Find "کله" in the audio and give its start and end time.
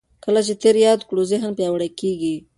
0.25-0.41